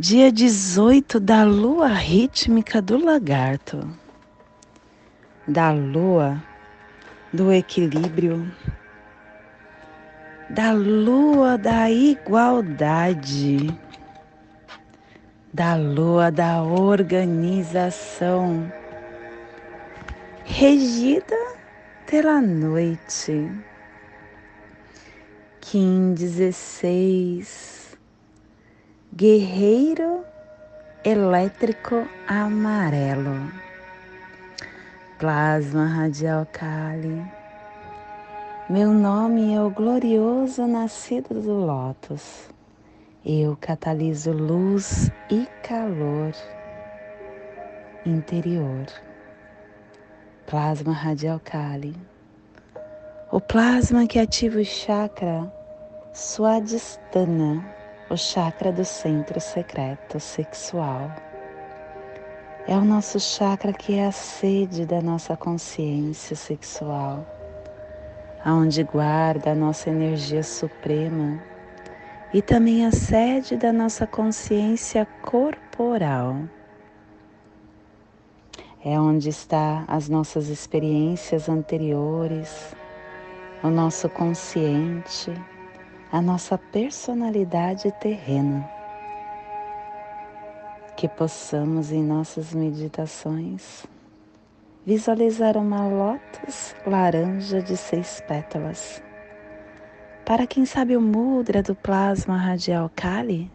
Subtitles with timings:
[0.00, 3.86] dia 18 da lua rítmica do lagarto,
[5.46, 6.42] da lua
[7.30, 8.50] do equilíbrio,
[10.48, 13.68] da lua da igualdade,
[15.52, 18.72] da lua da organização,
[20.46, 21.36] regida
[22.06, 23.52] pela noite.
[25.60, 27.79] Kim 16
[29.12, 30.24] Guerreiro
[31.04, 33.50] elétrico amarelo.
[35.18, 37.20] Plasma radial Kali.
[38.70, 42.48] Meu nome é o glorioso nascido do Lótus.
[43.26, 46.32] Eu cataliso luz e calor
[48.06, 48.86] interior.
[50.46, 51.96] Plasma radial Kali.
[53.32, 55.52] O plasma que ativa o chakra
[56.14, 57.79] Swadhisthana
[58.10, 61.12] o chakra do centro secreto sexual.
[62.66, 67.24] É o nosso chakra que é a sede da nossa consciência sexual,
[68.44, 71.40] aonde guarda a nossa energia suprema
[72.34, 76.36] e também a sede da nossa consciência corporal.
[78.84, 82.74] É onde está as nossas experiências anteriores,
[83.62, 85.32] o nosso consciente
[86.12, 88.68] a nossa personalidade terrena.
[90.96, 93.86] Que possamos em nossas meditações
[94.84, 99.02] visualizar uma lótus laranja de seis pétalas.
[100.24, 103.50] Para quem sabe o mudra do plasma radial Kali,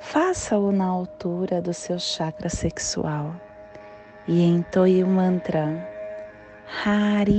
[0.00, 3.34] faça-o na altura do seu chakra sexual
[4.26, 5.86] e entoie o mantra
[6.84, 7.38] Harim.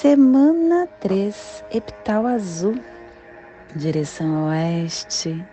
[0.00, 2.78] Semana 3, epital azul,
[3.74, 5.44] direção oeste,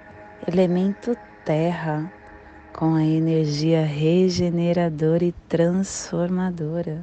[0.48, 2.14] elemento terra,
[2.72, 7.02] com a energia regeneradora e transformadora.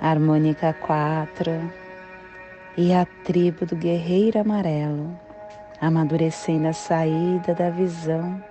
[0.00, 1.70] Harmônica 4
[2.78, 5.14] e a tribo do guerreiro amarelo,
[5.78, 8.42] amadurecendo a saída da visão,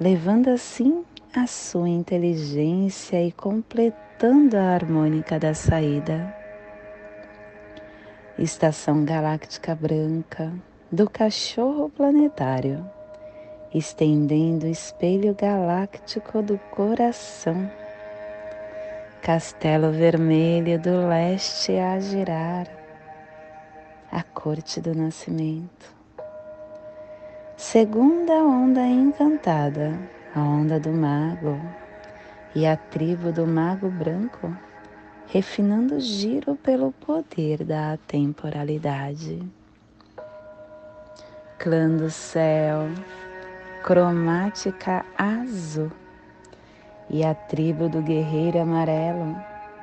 [0.00, 6.34] levando assim a sua inteligência e completando voltando à harmônica da saída.
[8.36, 10.52] Estação galáctica branca
[10.90, 12.84] do cachorro planetário,
[13.72, 17.70] estendendo o espelho galáctico do coração.
[19.22, 22.66] Castelo vermelho do leste a girar,
[24.10, 25.94] a corte do nascimento.
[27.56, 29.96] Segunda onda encantada,
[30.34, 31.56] a onda do mago
[32.54, 34.56] e a tribo do Mago Branco,
[35.26, 39.42] refinando o giro pelo poder da temporalidade.
[41.58, 42.88] Clã do céu,
[43.82, 45.90] cromática azul,
[47.10, 49.36] e a tribo do guerreiro amarelo,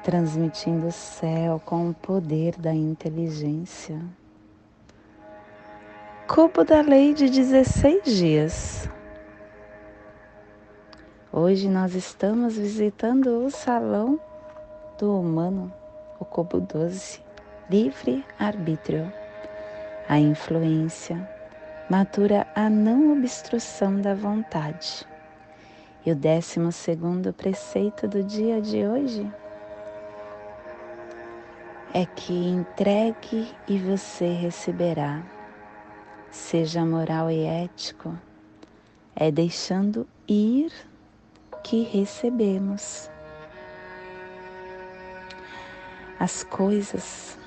[0.04, 4.00] transmitindo o céu com o poder da inteligência.
[6.28, 8.90] Cubo da lei de 16 dias,
[11.38, 14.18] Hoje nós estamos visitando o salão
[14.98, 15.70] do humano,
[16.18, 17.20] o cubo 12,
[17.70, 19.12] livre arbítrio.
[20.08, 21.30] A influência
[21.90, 25.06] matura a não obstrução da vontade.
[26.06, 29.30] E o décimo segundo preceito do dia de hoje
[31.94, 35.22] é que entregue e você receberá.
[36.32, 38.18] Seja moral e ético,
[39.14, 40.72] é deixando ir
[41.66, 43.10] que recebemos.
[46.20, 47.40] As coisas,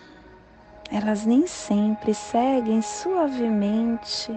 [0.91, 4.37] elas nem sempre seguem suavemente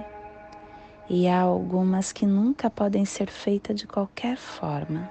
[1.10, 5.10] e há algumas que nunca podem ser feitas de qualquer forma.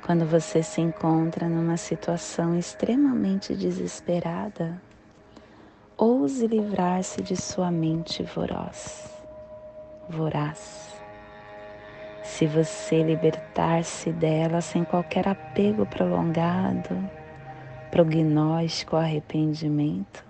[0.00, 4.80] Quando você se encontra numa situação extremamente desesperada,
[5.98, 9.10] ouse livrar-se de sua mente voraz.
[10.08, 10.91] voraz
[12.22, 17.08] se você libertar-se dela sem qualquer apego prolongado,
[17.90, 20.24] prognóstico arrependimento,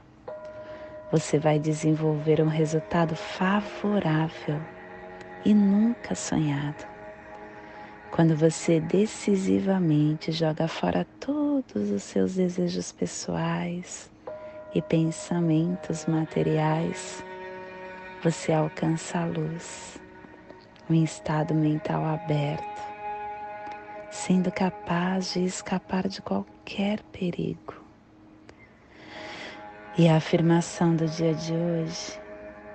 [1.10, 4.58] você vai desenvolver um resultado favorável
[5.44, 6.86] e nunca sonhado.
[8.10, 14.10] Quando você decisivamente joga fora todos os seus desejos pessoais
[14.74, 17.22] e pensamentos materiais,
[18.22, 20.00] você alcança a luz,
[20.90, 22.82] um estado mental aberto,
[24.10, 27.74] sendo capaz de escapar de qualquer perigo.
[29.96, 32.20] E a afirmação do dia de hoje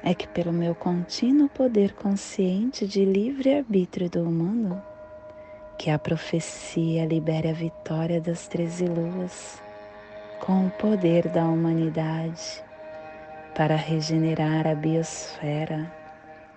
[0.03, 4.81] é que, pelo meu contínuo poder consciente de livre-arbítrio do humano,
[5.77, 9.61] que a profecia libere a vitória das treze luas
[10.39, 12.63] com o poder da humanidade
[13.55, 15.91] para regenerar a biosfera,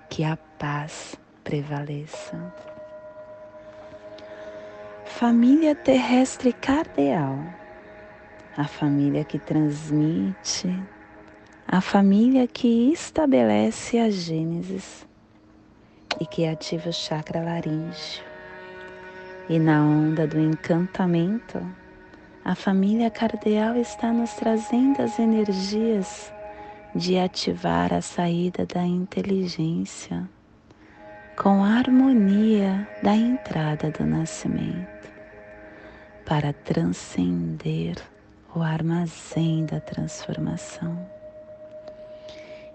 [0.09, 1.19] que a paz
[1.51, 2.55] prevaleça.
[5.05, 7.39] Família terrestre cardeal
[8.57, 10.69] a família que transmite,
[11.67, 15.07] a família que estabelece a Gênesis
[16.21, 18.23] e que ativa o chakra laríngeo.
[19.49, 21.59] E na onda do encantamento,
[22.45, 26.33] a família cardeal está nos trazendo as energias
[26.95, 30.29] de ativar a saída da inteligência
[31.43, 35.11] com a harmonia da entrada do nascimento
[36.27, 37.97] para transcender
[38.55, 40.99] o armazém da transformação.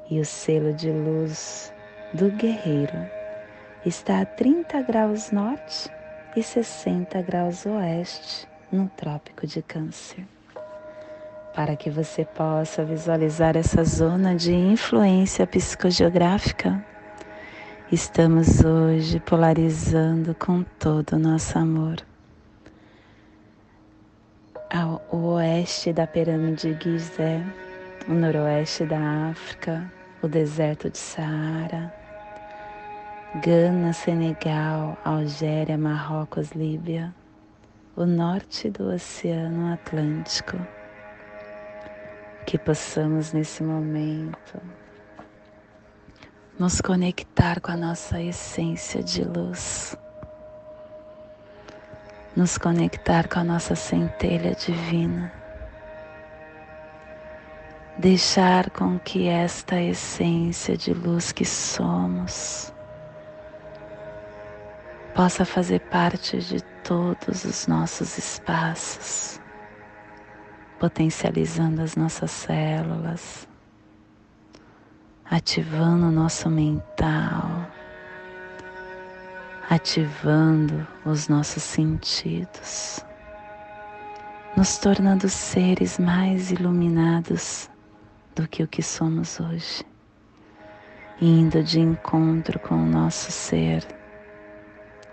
[0.10, 1.72] E o selo de luz
[2.12, 3.08] do guerreiro
[3.86, 5.88] está a 30 graus norte
[6.36, 10.26] e 60 graus oeste no Trópico de Câncer.
[11.54, 16.84] Para que você possa visualizar essa zona de influência psicogeográfica,
[17.92, 21.98] estamos hoje polarizando com todo o nosso amor
[24.74, 27.46] ao oeste da pirâmide Gizé,
[28.08, 29.92] o noroeste da África,
[30.22, 31.94] o deserto de Saara,
[33.44, 37.14] Gana, Senegal, Algéria, Marrocos, Líbia,
[37.96, 40.58] o norte do Oceano Atlântico.
[42.48, 44.60] Que possamos nesse momento
[46.60, 49.98] nos conectar com a nossa essência de luz
[52.36, 55.32] nos conectar com a nossa centelha divina.
[57.98, 62.74] Deixar com que esta essência de luz que somos
[65.16, 69.40] possa fazer parte de todos os nossos espaços,
[70.78, 73.48] potencializando as nossas células,
[75.30, 77.66] ativando o nosso mental
[79.70, 83.04] ativando os nossos sentidos,
[84.56, 87.70] nos tornando seres mais iluminados
[88.36, 89.84] do que o que somos hoje,
[91.20, 93.84] indo de encontro com o nosso ser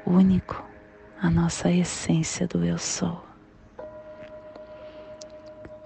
[0.05, 0.63] único,
[1.21, 3.25] a nossa essência do eu sou.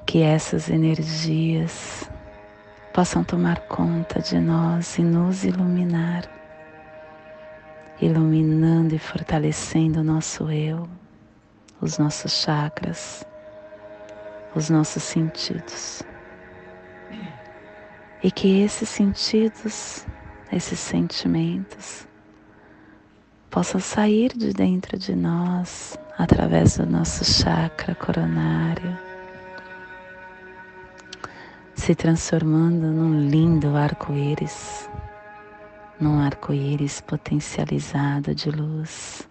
[0.05, 2.11] Que essas energias
[2.97, 6.27] possam tomar conta de nós e nos iluminar
[8.01, 10.89] iluminando e fortalecendo o nosso eu,
[11.79, 13.23] os nossos chakras,
[14.55, 16.03] os nossos sentidos.
[18.23, 20.07] E que esses sentidos,
[20.51, 22.09] esses sentimentos,
[23.51, 29.06] possam sair de dentro de nós através do nosso chakra coronário,
[31.77, 34.89] se transformando num lindo arco-íris
[36.01, 39.29] num arco-íris potencializado de luz.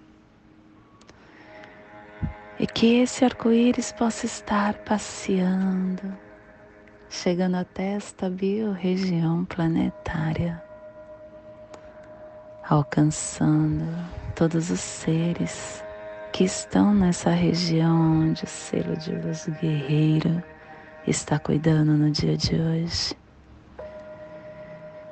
[2.59, 6.17] E que esse arco-íris possa estar passeando,
[7.09, 10.63] chegando até esta biorregião planetária,
[12.67, 13.85] alcançando
[14.33, 15.83] todos os seres
[16.31, 20.41] que estão nessa região onde o selo de luz guerreiro
[21.07, 23.15] está cuidando no dia de hoje.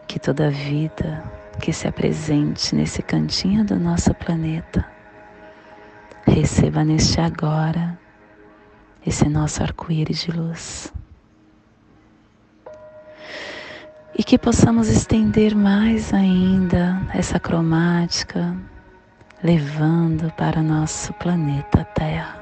[0.08, 1.24] Que toda vida
[1.60, 4.86] que se apresente nesse cantinho do nosso planeta.
[6.26, 7.98] Receba neste agora
[9.06, 10.94] esse nosso arco-íris de luz.
[14.18, 18.56] E que possamos estender mais ainda essa cromática,
[19.44, 22.42] levando para nosso planeta Terra,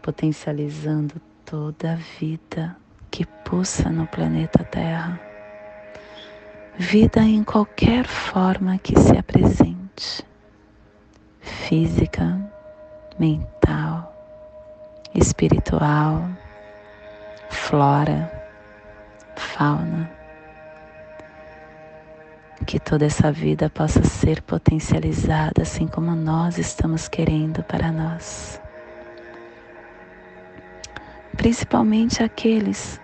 [0.00, 2.76] potencializando toda a vida
[3.10, 5.20] que pulsa no planeta Terra
[6.78, 10.24] vida em qualquer forma que se apresente
[11.40, 12.38] física,
[13.18, 14.14] mental,
[15.12, 16.24] espiritual,
[17.48, 18.30] flora,
[19.34, 20.08] fauna.
[22.64, 28.60] Que toda essa vida possa ser potencializada assim como nós estamos querendo para nós.
[31.40, 33.00] Principalmente aqueles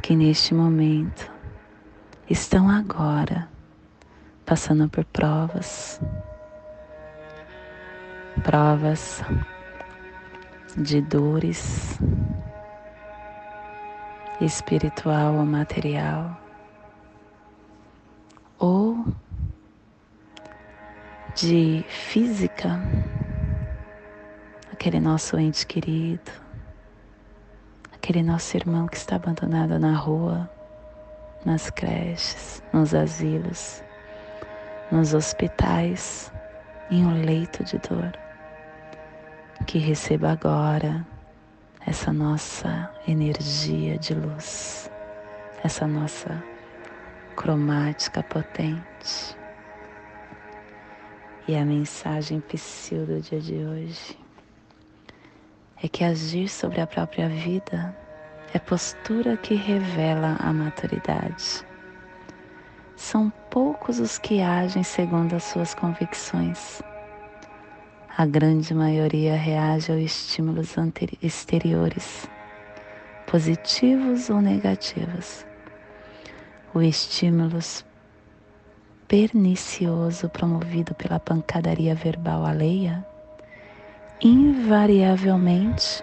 [0.00, 1.30] que neste momento
[2.26, 3.46] estão agora
[4.46, 6.00] passando por provas,
[8.42, 9.22] provas
[10.74, 11.98] de dores
[14.40, 16.34] espiritual ou material,
[18.58, 19.04] ou
[21.34, 22.80] de física,
[24.72, 26.47] aquele nosso ente querido,
[28.08, 30.48] aquele nosso irmão que está abandonado na rua,
[31.44, 33.84] nas creches, nos asilos,
[34.90, 36.32] nos hospitais,
[36.90, 38.10] em um leito de dor.
[39.66, 41.06] Que receba agora
[41.86, 44.90] essa nossa energia de luz,
[45.62, 46.42] essa nossa
[47.36, 49.36] cromática potente.
[51.46, 54.27] E a mensagem psil do dia de hoje
[55.82, 57.94] é que agir sobre a própria vida
[58.52, 61.64] é postura que revela a maturidade.
[62.96, 66.82] São poucos os que agem segundo as suas convicções.
[68.16, 70.74] A grande maioria reage aos estímulos
[71.22, 72.28] exteriores,
[73.26, 75.46] positivos ou negativos.
[76.74, 77.60] O estímulo
[79.06, 83.06] pernicioso promovido pela pancadaria verbal alheia
[84.20, 86.02] invariavelmente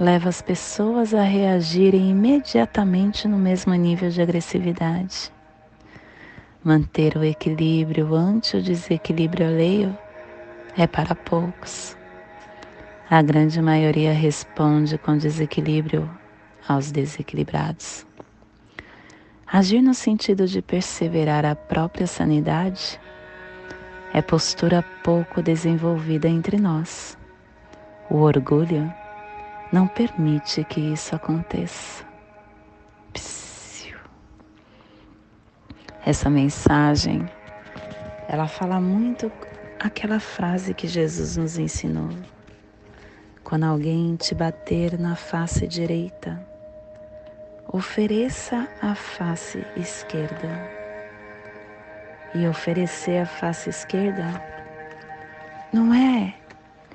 [0.00, 5.30] leva as pessoas a reagirem imediatamente no mesmo nível de agressividade.
[6.64, 9.96] Manter o equilíbrio ante o desequilíbrio alheio
[10.78, 11.94] é para poucos.
[13.08, 16.10] A grande maioria responde com desequilíbrio
[16.66, 18.06] aos desequilibrados.
[19.46, 22.98] Agir no sentido de perseverar a própria sanidade
[24.12, 27.16] é postura pouco desenvolvida entre nós.
[28.08, 28.92] O orgulho
[29.72, 32.04] não permite que isso aconteça.
[33.12, 33.98] Psiu.
[36.04, 37.28] Essa mensagem,
[38.28, 39.30] ela fala muito
[39.80, 42.10] aquela frase que Jesus nos ensinou.
[43.42, 46.40] Quando alguém te bater na face direita,
[47.72, 50.70] ofereça a face esquerda.
[52.34, 54.24] E oferecer a face esquerda
[55.72, 56.34] não é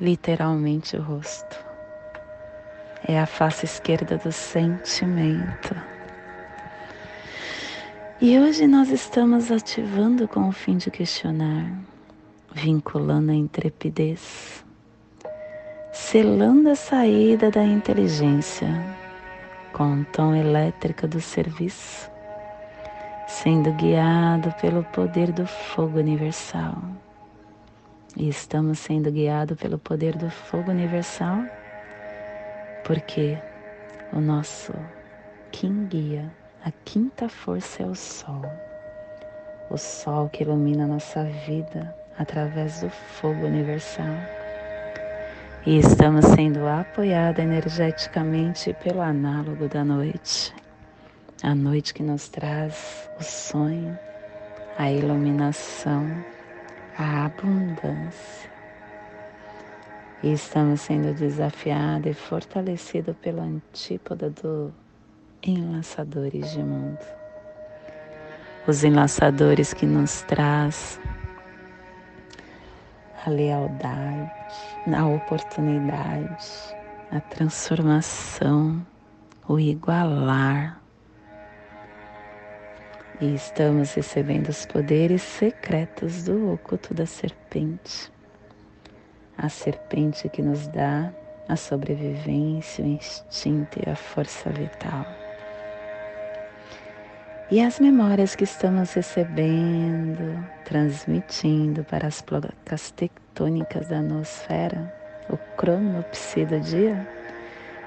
[0.01, 1.63] literalmente o rosto
[3.07, 5.75] é a face esquerda do sentimento.
[8.19, 11.71] E hoje nós estamos ativando com o fim de questionar,
[12.51, 14.65] vinculando a intrepidez,
[15.91, 18.69] selando a saída da inteligência
[19.73, 22.09] com o tom elétrico do serviço,
[23.27, 26.75] sendo guiado pelo poder do fogo universal.
[28.17, 31.43] E estamos sendo guiados pelo poder do fogo universal
[32.83, 33.37] porque
[34.11, 34.73] o nosso
[35.51, 36.31] Kim guia,
[36.65, 38.41] a quinta força é o Sol,
[39.69, 44.15] o Sol que ilumina a nossa vida através do fogo universal.
[45.65, 50.53] E estamos sendo apoiados energeticamente pelo análogo da noite,
[51.43, 53.97] a noite que nos traz o sonho,
[54.77, 56.09] a iluminação,
[57.01, 58.49] a abundância
[60.23, 64.71] e estamos sendo desafiados e fortalecidos pela antípoda do
[65.41, 66.99] enlaçadores de mundo.
[68.67, 70.99] Os enlaçadores que nos traz
[73.25, 74.31] a lealdade,
[74.95, 76.75] a oportunidade,
[77.11, 78.85] a transformação,
[79.47, 80.80] o igualar.
[83.21, 88.11] E estamos recebendo os poderes secretos do oculto da serpente
[89.41, 91.11] a serpente que nos dá
[91.49, 95.05] a sobrevivência, o instinto e a força vital.
[97.49, 104.93] E as memórias que estamos recebendo, transmitindo para as placas tectônicas da nosfera,
[105.27, 107.05] o cronopsi do dia,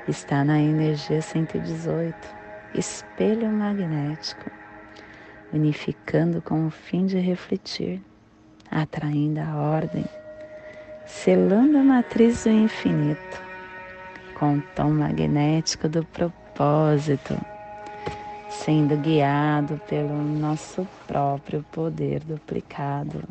[0.08, 2.14] está na energia 118,
[2.74, 4.50] espelho magnético,
[5.54, 8.02] unificando com o fim de refletir,
[8.70, 10.04] atraindo a ordem
[11.06, 13.42] selando a matriz do infinito
[14.38, 17.38] com o tom magnético do propósito,
[18.48, 23.22] sendo guiado pelo nosso próprio poder duplicado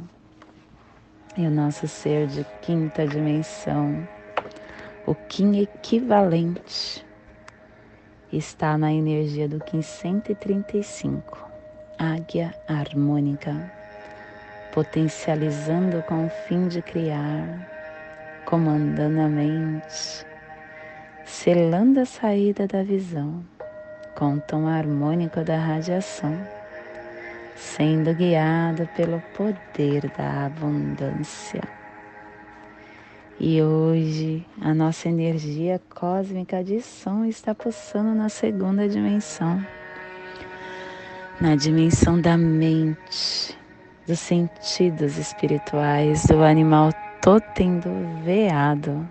[1.36, 4.08] e o nosso ser de quinta dimensão,
[5.06, 7.06] o Kim equivalente,
[8.32, 11.53] está na energia do Kim 135,
[11.98, 13.72] Águia Harmônica,
[14.74, 17.48] potencializando com o fim de criar,
[18.46, 20.26] comandando a mente,
[21.26, 23.44] selando a saída da visão
[24.16, 26.38] com o tom harmônico da radiação,
[27.56, 31.62] sendo guiado pelo poder da abundância.
[33.40, 39.60] E hoje a nossa energia cósmica de som está pulsando na segunda dimensão,
[41.42, 43.58] na dimensão da mente,
[44.08, 47.90] dos sentidos espirituais, do animal totem do
[48.24, 49.08] veado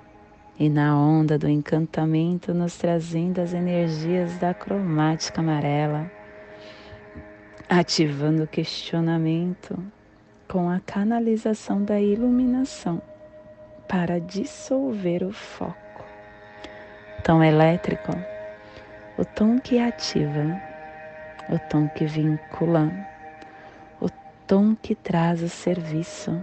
[0.58, 6.10] e na onda do encantamento nos trazendo as energias da cromática amarela,
[7.68, 9.76] ativando o questionamento
[10.46, 13.02] com a canalização da iluminação
[13.88, 16.04] para dissolver o foco.
[17.24, 18.12] Tom elétrico,
[19.18, 20.71] o tom que ativa,
[21.52, 22.90] o tom que vincula,
[24.00, 24.08] o
[24.46, 26.40] tom que traz o serviço,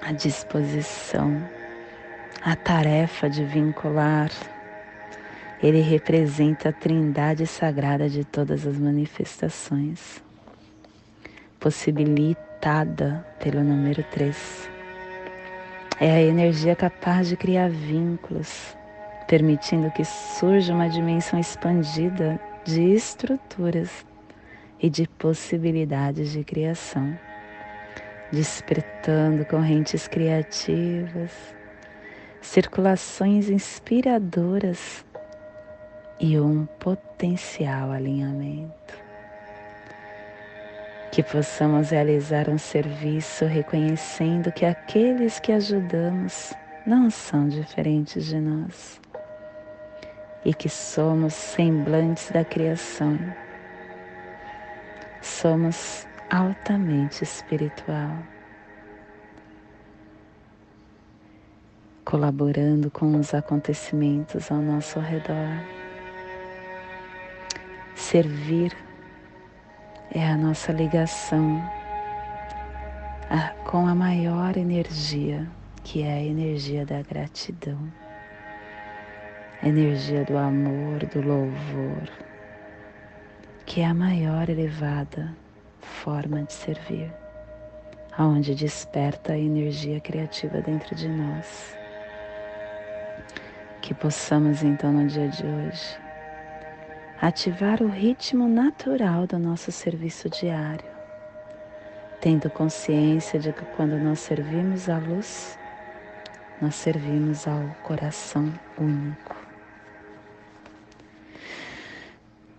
[0.00, 1.42] a disposição,
[2.42, 4.30] a tarefa de vincular.
[5.62, 10.22] Ele representa a trindade sagrada de todas as manifestações,
[11.58, 14.70] possibilitada pelo número 3
[16.00, 18.76] é a energia capaz de criar vínculos,
[19.28, 24.06] permitindo que surja uma dimensão expandida de estruturas
[24.80, 27.18] e de possibilidades de criação,
[28.30, 31.32] despertando correntes criativas,
[32.40, 35.04] circulações inspiradoras
[36.20, 39.02] e um potencial alinhamento.
[41.10, 46.54] Que possamos realizar um serviço reconhecendo que aqueles que ajudamos
[46.86, 49.01] não são diferentes de nós
[50.44, 53.18] e que somos semblantes da criação.
[55.20, 58.16] Somos altamente espiritual,
[62.04, 65.62] colaborando com os acontecimentos ao nosso redor.
[67.94, 68.76] Servir
[70.12, 71.62] é a nossa ligação
[73.64, 75.48] com a maior energia,
[75.82, 77.78] que é a energia da gratidão,
[79.62, 82.08] energia do amor, do louvor,
[83.64, 85.32] que é a maior elevada
[85.80, 87.12] forma de servir,
[88.16, 91.76] aonde desperta a energia criativa dentro de nós.
[93.80, 96.02] Que possamos então no dia de hoje
[97.20, 100.90] ativar o ritmo natural do nosso serviço diário,
[102.20, 105.56] tendo consciência de que quando nós servimos à luz,
[106.60, 109.31] nós servimos ao coração único.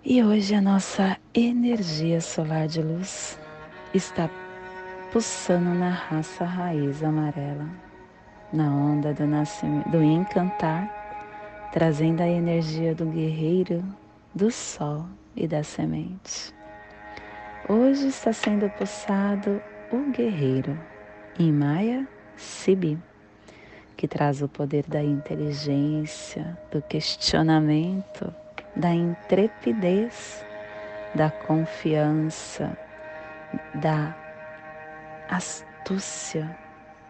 [0.06, 3.40] E hoje a nossa energia solar de luz
[3.94, 4.30] está
[5.14, 7.70] pulsando na raça raiz amarela,
[8.52, 9.26] na onda do,
[9.90, 13.82] do encantar, trazendo a energia do guerreiro
[14.36, 15.06] do sol
[15.38, 16.54] e da semente.
[17.70, 20.78] Hoje está sendo pulsado o guerreiro
[21.40, 23.00] em Maia Sibi,
[23.96, 28.43] que traz o poder da inteligência, do questionamento,
[28.76, 30.46] da intrepidez,
[31.14, 32.76] da confiança,
[33.76, 34.16] da
[35.30, 36.58] astúcia,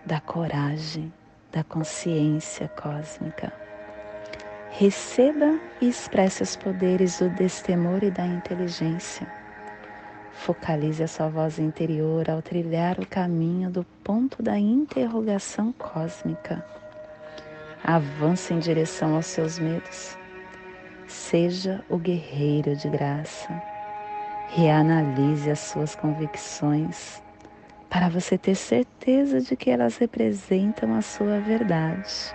[0.06, 1.12] da coragem,
[1.52, 3.54] da consciência cósmica.
[4.72, 9.28] Receba e expresse os poderes do destemor e da inteligência.
[10.34, 16.66] Focalize a sua voz interior ao trilhar o caminho do ponto da interrogação cósmica.
[17.84, 20.18] Avance em direção aos seus medos.
[21.08, 23.62] Seja o guerreiro de graça.
[24.50, 27.22] Reanalise as suas convicções
[27.90, 32.34] para você ter certeza de que elas representam a sua verdade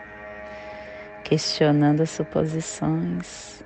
[1.28, 3.62] questionando suposições,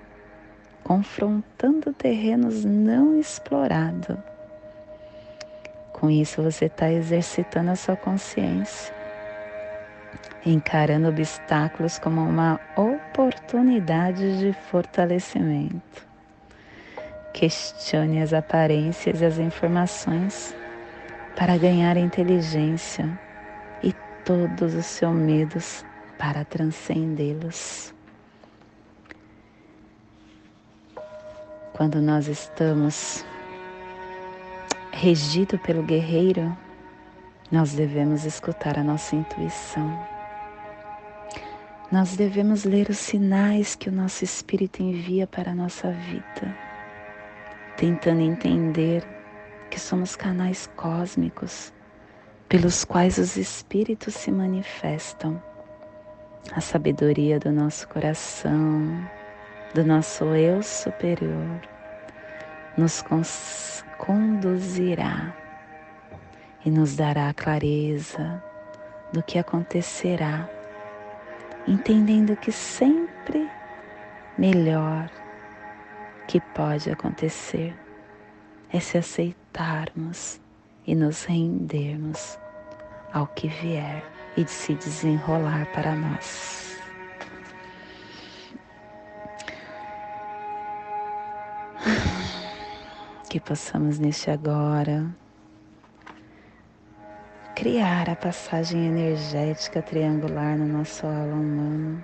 [0.83, 4.17] confrontando terrenos não explorados.
[5.93, 8.93] Com isso, você está exercitando a sua consciência,
[10.45, 16.07] encarando obstáculos como uma oportunidade de fortalecimento.
[17.33, 20.55] Questione as aparências e as informações
[21.37, 23.19] para ganhar inteligência
[23.83, 25.85] e todos os seus medos
[26.19, 27.95] para transcendê-los.
[31.73, 33.25] Quando nós estamos
[34.93, 36.57] regido pelo guerreiro,
[37.51, 40.12] nós devemos escutar a nossa intuição.
[41.93, 46.57] Nós devemos ler os sinais que o nosso espírito envia para a nossa vida,
[47.77, 49.05] tentando entender
[49.71, 51.71] que somos canais cósmicos
[52.49, 55.41] pelos quais os espíritos se manifestam.
[56.53, 59.07] A sabedoria do nosso coração,
[59.75, 61.61] do nosso eu superior,
[62.79, 63.05] nos
[63.99, 65.37] conduzirá
[66.65, 68.43] e nos dará clareza
[69.13, 70.49] do que acontecerá
[71.67, 73.49] entendendo que sempre
[74.37, 75.11] melhor
[76.27, 77.75] que pode acontecer
[78.73, 80.41] é se aceitarmos
[80.87, 82.39] e nos rendermos
[83.13, 84.03] ao que vier
[84.37, 86.79] e de se desenrolar para nós.
[93.29, 95.11] Que possamos neste agora
[97.55, 102.03] criar a passagem energética triangular no nosso aula humano,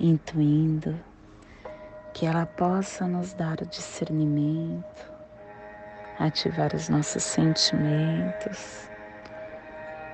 [0.00, 0.98] intuindo
[2.12, 5.12] que ela possa nos dar o discernimento,
[6.18, 8.88] ativar os nossos sentimentos,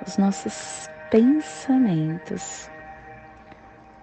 [0.06, 2.68] os nossos pensamentos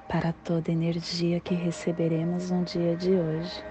[0.07, 3.63] para toda energia que receberemos no dia de hoje,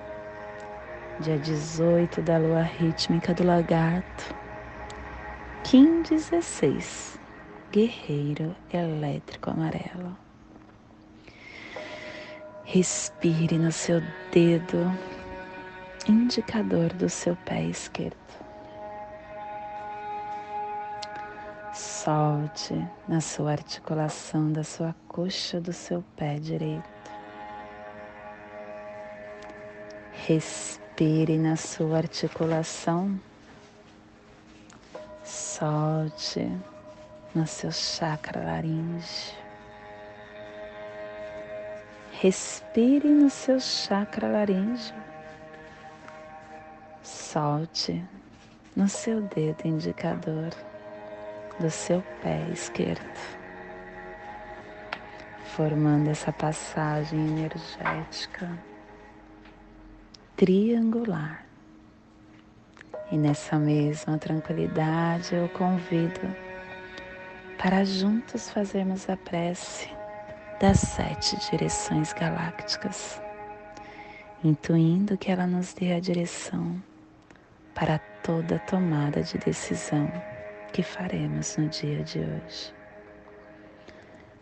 [1.20, 4.45] dia 18 da lua rítmica do lagarto
[5.68, 7.18] Kim 16,
[7.72, 10.16] Guerreiro Elétrico Amarelo.
[12.62, 14.00] Respire no seu
[14.30, 14.78] dedo
[16.08, 18.14] indicador do seu pé esquerdo.
[21.74, 26.88] Solte na sua articulação da sua coxa do seu pé direito.
[30.12, 33.18] Respire na sua articulação
[35.58, 36.52] Solte
[37.34, 39.34] no seu chakra laríngeo.
[42.20, 44.94] Respire no seu chakra laríngeo.
[47.02, 48.04] Solte
[48.76, 50.50] no seu dedo indicador
[51.58, 53.18] do seu pé esquerdo,
[55.56, 58.58] formando essa passagem energética
[60.36, 61.45] triangular
[63.10, 66.34] e nessa mesma tranquilidade eu convido
[67.58, 69.88] para juntos fazermos a prece
[70.60, 73.20] das sete direções galácticas,
[74.42, 76.82] intuindo que ela nos dê a direção
[77.74, 80.10] para toda tomada de decisão
[80.72, 82.74] que faremos no dia de hoje.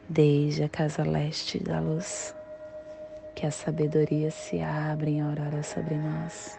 [0.08, 2.34] Desde a casa leste da luz,
[3.34, 6.58] que a sabedoria se abra em aurora sobre nós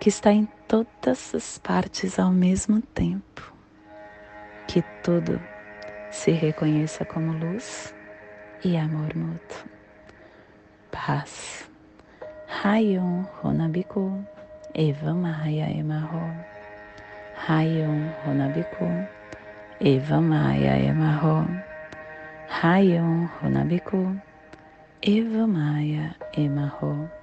[0.00, 3.52] que está em todas as partes ao mesmo tempo,
[4.66, 5.38] que tudo
[6.10, 7.94] se reconheça como luz
[8.64, 9.68] e amor mútuo.
[10.90, 11.68] Paz.
[12.48, 14.24] Rayon Honabiku
[14.74, 16.34] Eva Maia Emarro.
[17.46, 19.06] Rayon Honabiku
[19.80, 21.46] Eva Maia Emarro.
[22.48, 24.18] Rayon Honabiku
[25.02, 27.19] Eva Maia Emarro.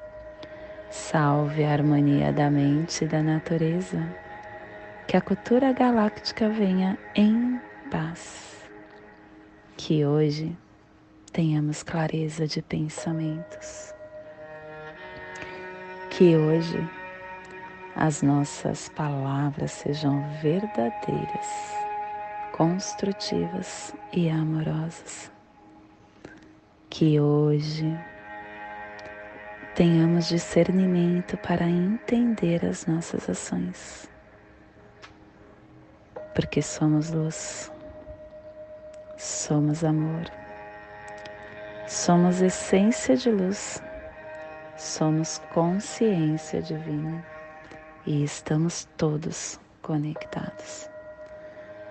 [0.89, 4.07] Salve a harmonia da mente e da natureza
[5.05, 7.59] que a cultura galáctica venha em
[7.91, 8.69] paz.
[9.75, 10.57] Que hoje
[11.33, 13.93] tenhamos clareza de pensamentos.
[16.09, 16.89] Que hoje
[17.95, 21.75] as nossas palavras sejam verdadeiras,
[22.53, 25.29] construtivas e amorosas.
[26.89, 27.93] Que hoje
[29.77, 34.09] tenhamos discernimento para entender as nossas ações,
[36.33, 37.71] porque somos luz,
[39.19, 40.25] somos amor,
[41.85, 43.79] somos essência de luz,
[44.75, 47.23] somos consciência divina
[48.07, 50.89] e estamos todos conectados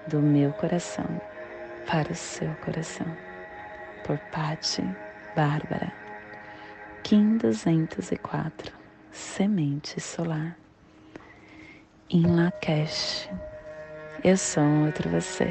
[0.09, 1.07] do meu coração
[1.87, 3.07] para o seu coração.
[4.03, 4.83] Por Patti
[5.37, 6.06] Bárbara,
[7.07, 8.73] Kim 204,
[9.13, 10.59] Semente Solar.
[12.11, 13.31] Em Lakesh,
[14.25, 15.47] eu sou um outro você.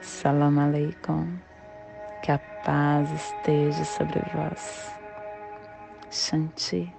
[0.00, 1.38] Salam Aleikum,
[2.24, 4.92] que a paz esteja sobre vós.
[6.10, 6.92] Shanti.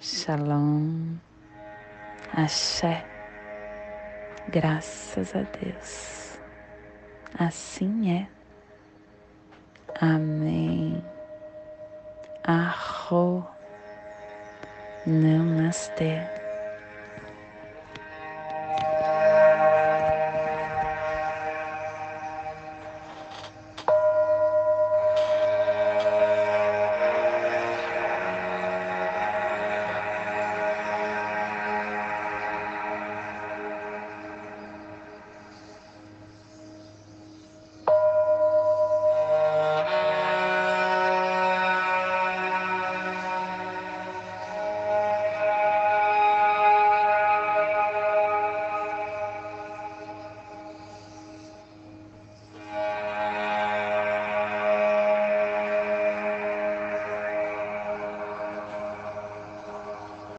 [0.00, 1.18] Shalom,
[2.32, 3.04] Axé,
[4.48, 6.38] graças a Deus.
[7.38, 8.42] Assim é.
[10.00, 10.31] Amém.